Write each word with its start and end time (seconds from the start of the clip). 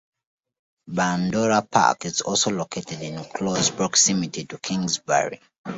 Bundoora 0.89 1.61
Park 1.69 2.05
is 2.05 2.21
also 2.21 2.49
located 2.49 3.01
in 3.03 3.23
close 3.25 3.69
proximity 3.69 4.45
to 4.45 4.57
Kingsbury. 4.57 5.39